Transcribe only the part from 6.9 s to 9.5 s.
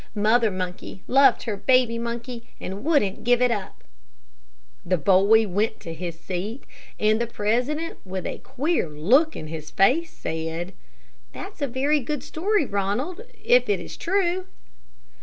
and the president, with a queer look in